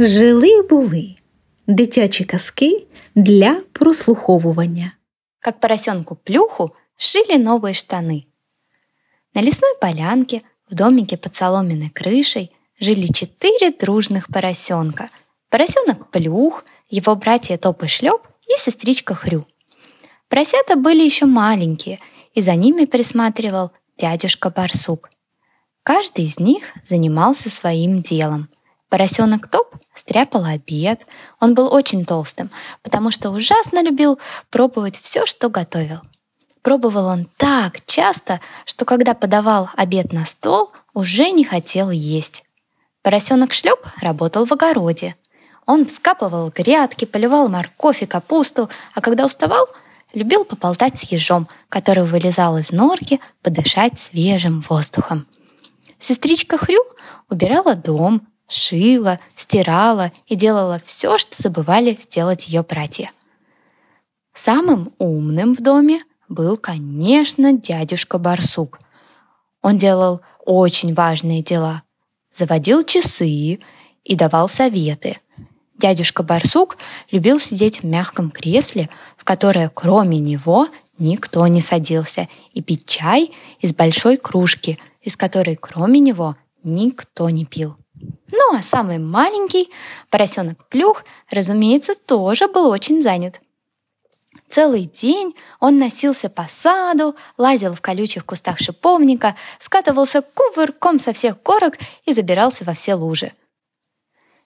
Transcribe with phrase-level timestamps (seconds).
[0.00, 1.14] Жили були
[1.66, 4.92] дитячі казки для прослуховування.
[5.40, 8.24] Как поросенку Плюху шили новые штаны.
[9.34, 12.50] На лесной полянке в домике под соломенной крышей
[12.80, 15.08] жили четыре дружных поросенка.
[15.48, 19.46] Поросенок Плюх, его братья Топ и Шлеп и сестричка Хрю.
[20.28, 21.98] Поросята были еще маленькие,
[22.34, 25.10] и за ними присматривал дядюшка Барсук.
[25.82, 28.48] Каждый из них занимался своим делом.
[28.88, 31.06] Поросенок Топ стряпал обед.
[31.40, 32.50] Он был очень толстым,
[32.82, 34.18] потому что ужасно любил
[34.50, 36.00] пробовать все, что готовил.
[36.62, 42.44] Пробовал он так часто, что когда подавал обед на стол, уже не хотел есть.
[43.02, 45.16] Поросенок Шлеп работал в огороде.
[45.66, 49.68] Он вскапывал грядки, поливал морковь и капусту, а когда уставал,
[50.14, 55.26] любил поболтать с ежом, который вылезал из норки подышать свежим воздухом.
[55.98, 56.80] Сестричка Хрю
[57.28, 63.12] убирала дом, шила, стирала и делала все, что забывали сделать ее братья.
[64.34, 68.80] Самым умным в доме был, конечно, дядюшка Барсук.
[69.62, 71.82] Он делал очень важные дела.
[72.32, 73.60] Заводил часы
[74.04, 75.18] и давал советы.
[75.76, 76.76] Дядюшка Барсук
[77.10, 80.68] любил сидеть в мягком кресле, в которое кроме него
[80.98, 87.44] никто не садился, и пить чай из большой кружки, из которой кроме него никто не
[87.44, 87.76] пил.
[88.30, 89.70] Ну а самый маленький,
[90.10, 93.40] поросенок Плюх, разумеется, тоже был очень занят.
[94.48, 101.42] Целый день он носился по саду, лазил в колючих кустах шиповника, скатывался кувырком со всех
[101.42, 103.32] горок и забирался во все лужи.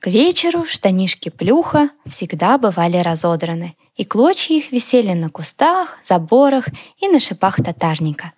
[0.00, 6.66] К вечеру штанишки Плюха всегда бывали разодраны, и клочья их висели на кустах, заборах
[6.98, 8.32] и на шипах татарника.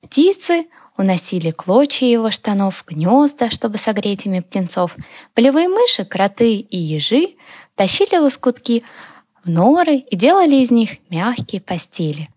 [0.00, 0.66] Птицы
[1.00, 4.94] уносили клочья его штанов гнезда, чтобы согреть ими птенцов.
[5.34, 7.36] Полевые мыши, кроты и ежи
[7.74, 8.84] тащили лоскутки
[9.42, 12.28] в норы и делали из них мягкие постели.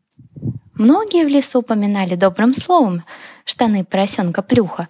[0.75, 3.03] Многие в лесу поминали добрым словом
[3.43, 4.87] штаны поросенка Плюха.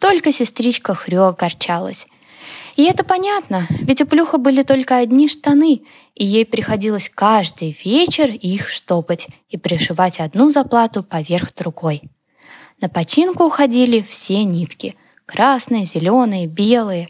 [0.00, 2.06] Только сестричка Хрю огорчалась.
[2.74, 5.82] И это понятно, ведь у Плюха были только одни штаны,
[6.14, 12.02] и ей приходилось каждый вечер их штопать и пришивать одну заплату поверх другой.
[12.80, 17.08] На починку уходили все нитки— красные, зеленые, белые.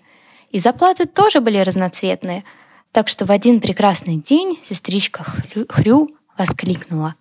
[0.51, 2.45] И заплаты тоже были разноцветные,
[2.93, 7.15] так что в один прекрасный день сестричка Хрю, Хрю воскликнула.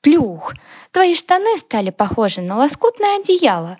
[0.00, 0.54] «Плюх,
[0.90, 3.78] твои штаны стали похожи на лоскутное одеяло».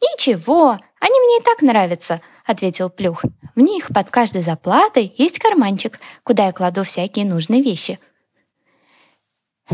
[0.00, 3.24] «Ничего, они мне и так нравятся»,— ответил Плюх.
[3.56, 7.98] «В них под каждой заплатой есть карманчик, куда я кладу всякие нужные вещи».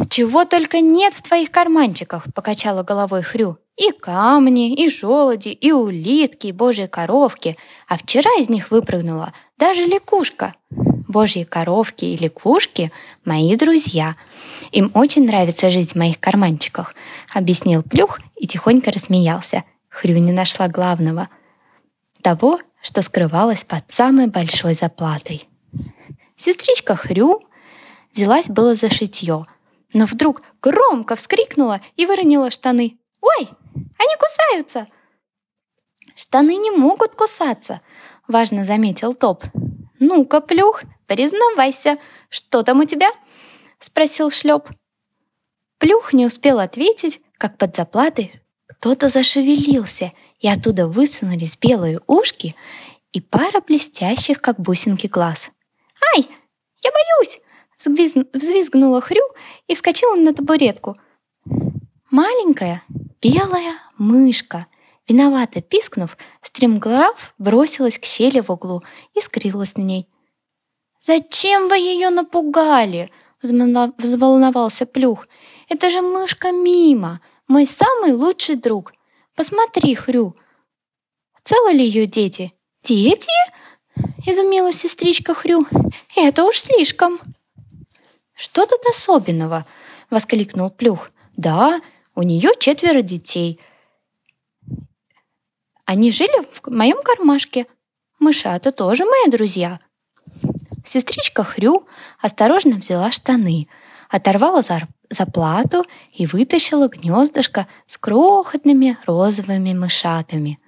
[0.08, 3.58] «Чего только нет в твоих карманчиках!»— покачала головой Хрю.
[3.76, 7.56] «И камни, и желуди, и улитки, и божьи коровки.
[7.88, 10.54] А вчера из них выпрыгнула даже лягушка.
[10.70, 12.90] Божьи коровки и лягушки—
[13.24, 14.16] мои друзья.
[14.72, 16.94] Им очень нравится жить в моих карманчиках»,—
[17.34, 19.62] объяснил Плюх и тихонько рассмеялся.
[19.88, 21.28] Хрю не нашла главного—
[22.22, 25.48] того, что скрывалось под самой большой заплатой.
[26.36, 27.42] Сестричка Хрю
[28.12, 29.46] взялась было за шитье—
[29.94, 32.98] но вдруг громко вскрикнула и выронила штаны.
[33.22, 34.88] «Ой, они кусаются!»
[36.14, 37.80] «Штаны не могут кусаться»,—
[38.28, 39.44] важно заметил Топ.
[39.98, 43.10] «Ну-ка, Плюх, признавайся, что там у тебя?»—
[43.78, 44.68] спросил Шлеп.
[45.78, 52.54] Плюх не успел ответить, как под заплатой кто-то зашевелился, и оттуда высунулись белые ушки
[53.12, 55.48] и пара блестящих, как бусинки, глаз.
[56.14, 56.28] «Ай,
[56.82, 57.40] я боюсь!»
[57.86, 59.22] Взвизгнула Хрю
[59.66, 60.96] и вскочила на табуретку.
[62.10, 62.82] Маленькая
[63.22, 64.66] белая мышка,
[65.08, 68.82] виновато пискнув, стремглав бросилась к щели в углу
[69.14, 70.08] и скрылась в ней.
[71.00, 73.10] «Зачем вы ее напугали?»—
[73.42, 75.28] взволновался Плюх.
[75.68, 78.92] «Это же мышка Мима, мой самый лучший друг.
[79.34, 80.36] Посмотри, Хрю,
[81.42, 82.52] целы ли ее дети?»
[82.84, 83.32] «Дети?»—
[84.26, 85.66] изумилась сестричка Хрю.
[86.16, 87.18] «Это уж слишком!»
[88.34, 89.64] «Что тут особенного?»—
[90.10, 91.10] воскликнул Плюх.
[91.36, 91.80] «Да,
[92.14, 93.60] у нее четверо детей.
[95.84, 97.66] Они жили в моем кармашке.
[98.18, 99.78] Мышата тоже мои друзья».
[100.84, 101.86] Сестричка Хрю
[102.20, 103.68] осторожно взяла штаны,
[104.10, 104.60] оторвала
[105.08, 110.58] заплату и вытащила гнездышко с крохотными розовыми мышатами.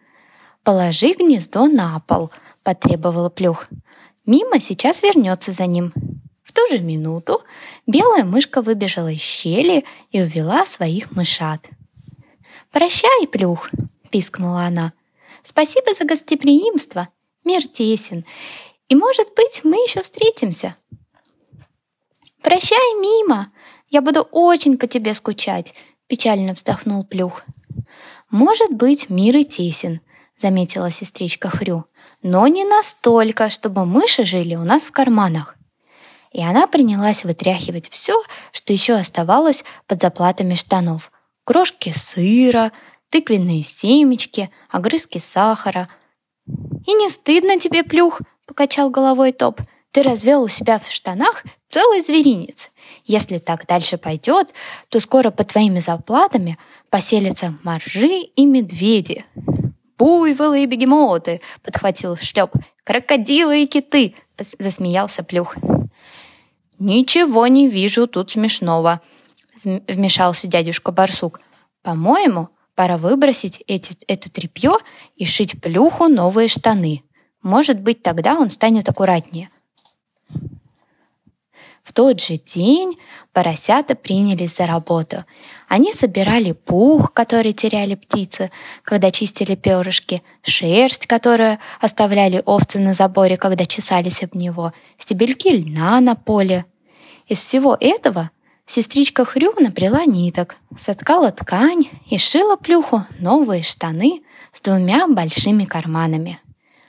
[0.62, 2.30] «Положи гнездо на пол»,—
[2.62, 3.68] потребовала Плюх.
[4.24, 5.92] «Мимо сейчас вернется за ним
[6.56, 7.42] ту же минуту
[7.86, 11.68] белая мышка выбежала из щели и увела своих мышат.
[12.72, 13.70] «Прощай, плюх!»—
[14.10, 14.92] пискнула она.
[15.42, 17.08] «Спасибо за гостеприимство.
[17.44, 18.24] Мир тесен,
[18.88, 20.76] И, может быть, мы еще встретимся.
[22.42, 23.52] Прощай, Мима,
[23.90, 25.74] я буду очень по тебе скучать,
[26.08, 27.44] печально вздохнул Плюх.
[28.30, 30.00] Может быть, мир и тесен,
[30.36, 31.84] заметила сестричка Хрю,
[32.22, 35.56] но не настолько, чтобы мыши жили у нас в карманах.
[36.36, 38.22] И она принялась вытряхивать все,
[38.52, 41.10] что еще оставалось под заплатами штанов.
[41.44, 42.72] Крошки сыра,
[43.08, 45.88] тыквенные семечки, огрызки сахара.
[46.86, 49.62] «И не стыдно тебе, Плюх?»— покачал головой Топ.
[49.92, 52.70] «Ты развел у себя в штанах целый зверинец.
[53.06, 54.52] Если так дальше пойдет,
[54.90, 56.58] то скоро под твоими заплатами
[56.90, 59.24] поселятся моржи и медведи».
[59.96, 62.50] «Буйволы и бегемоты!»— подхватил шлеп.
[62.84, 64.14] «Крокодилы и киты!»—
[64.58, 65.56] засмеялся Плюх.
[66.78, 69.00] «Ничего не вижу тут смешного»,—
[69.64, 71.40] вмешался дядюшка Барсук.
[71.82, 74.76] «По-моему, пора выбросить эти, это тряпье
[75.14, 77.02] и шить Плюху новые штаны.
[77.42, 79.50] Может быть, тогда он станет аккуратнее.
[81.96, 82.98] Тот же день
[83.32, 85.24] поросята принялись за работу.
[85.66, 88.50] Они собирали пух, который теряли птицы,
[88.82, 95.98] когда чистили перышки, шерсть, которую оставляли овцы на заборе, когда чесались об него, стебельки льна
[96.02, 96.66] на поле.
[97.28, 98.30] Из всего этого
[98.66, 104.20] сестричка Хрю напряла ниток, соткала ткань и шила плюху новые штаны
[104.52, 106.40] с двумя большими карманами.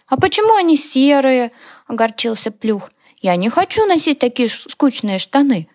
[0.07, 1.54] «А почему они серые?»—
[1.88, 2.92] огорчился Плюх.
[3.22, 5.68] «Я не хочу носить такие скучные штаны».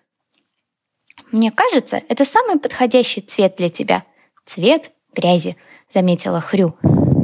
[1.31, 4.03] «Мне кажется, это самый подходящий цвет для тебя.
[4.45, 5.57] Цвет грязи»,—
[5.89, 6.75] заметила Хрю.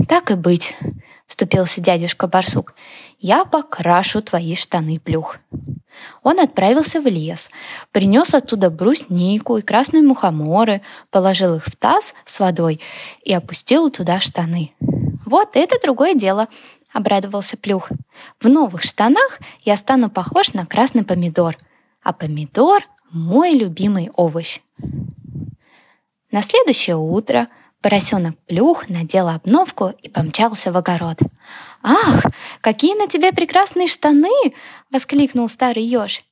[0.07, 0.75] «Так и быть»,—
[1.27, 2.73] вступился дядюшка Барсук.
[3.19, 5.37] «Я покрашу твои штаны, Плюх».
[6.23, 7.49] Он отправился в лес,
[7.91, 12.79] принес оттуда бруснику и красные мухоморы, положил их в таз с водой
[13.23, 14.73] и опустил туда штаны.
[15.25, 16.47] «Вот это другое дело»,—
[16.93, 17.89] обрадовался Плюх.
[18.39, 21.57] «В новых штанах я стану похож на красный помидор,
[22.03, 24.59] а помидор— мой любимый овощ».
[26.31, 27.47] На следующее утро
[27.81, 31.17] поросенок Плюх надел обновку и помчался в огород.
[31.81, 32.23] «Ах,
[32.61, 34.53] какие на тебе прекрасные штаны!»—
[34.91, 36.23] воскликнул старый еж.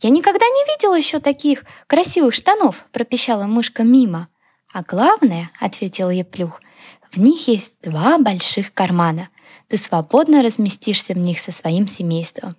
[0.00, 4.28] «Я никогда не видел еще таких красивых штанов!»— пропищала мышка мимо.
[4.72, 6.62] «А главное,— ответил ей Плюх,—
[7.12, 9.28] в них есть два больших кармана—
[9.72, 12.56] ты свободно разместишься в них со своим семейством.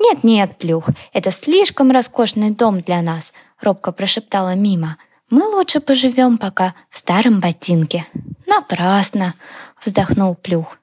[0.00, 4.96] «Нет-нет, Плюх, это слишком роскошный дом для нас»,— робко прошептала Мима.
[5.30, 8.04] «Мы лучше поживем пока в старом ботинке».
[8.48, 9.34] «Напрасно»,—
[9.84, 10.78] вздохнул Плюх.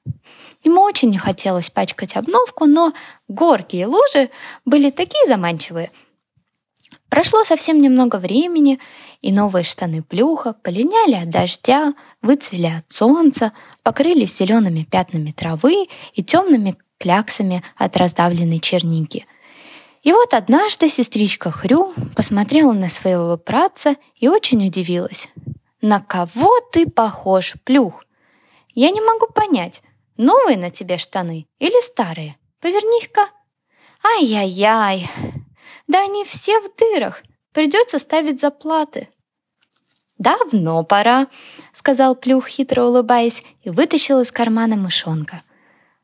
[0.63, 2.93] Ему очень не хотелось пачкать обновку, но
[3.27, 4.29] горки и лужи
[4.63, 5.91] были такие заманчивые.
[7.09, 8.79] Прошло совсем немного времени,
[9.21, 13.51] и новые штаны плюха полиняли от дождя, выцвели от солнца,
[13.83, 19.25] покрылись зелеными пятнами травы и темными кляксами от раздавленной черники.
[20.03, 25.29] И вот однажды сестричка Хрю посмотрела на своего братца и очень удивилась.
[25.81, 28.03] «На кого ты похож, плюх?
[28.75, 29.81] Я не могу понять,
[30.17, 32.37] новые на тебе штаны или старые?
[32.61, 33.27] Повернись-ка».
[34.03, 35.09] «Ай-яй-яй!
[35.89, 39.09] Да они все в дырах, Придется ставить заплаты».
[40.17, 41.27] «Давно пора»,—
[41.73, 45.41] сказал Плюх, хитро улыбаясь, и вытащил из кармана мышонка.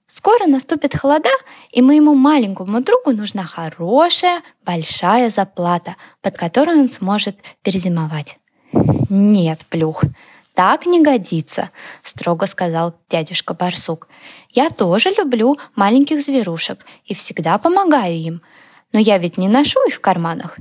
[0.07, 1.29] «Скоро наступит холода,
[1.71, 8.37] и моему маленькому другу нужна хорошая, большая заплата, под которую он сможет перезимовать».
[9.09, 10.03] «Нет, Плюх,
[10.53, 14.07] так не годится»,— строго сказал дядюшка Барсук.
[14.51, 18.41] «Я тоже люблю маленьких зверушек и всегда помогаю им,
[18.95, 20.57] но я ведь не ношу их в карманах.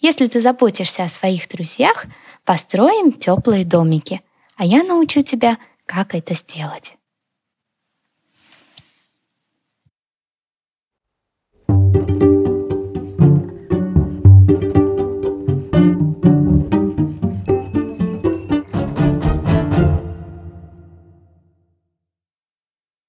[0.00, 2.06] Если ты заботишься о своих друзьях,
[2.44, 4.20] построим теплые домики,
[4.56, 6.94] а я научу тебя, как это сделать.